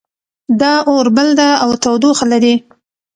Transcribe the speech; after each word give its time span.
دا 0.61 0.73
اور 0.89 1.05
بل 1.15 1.27
ده 1.39 1.49
او 1.63 1.69
تودوخه 1.83 2.25
لري 2.31 2.55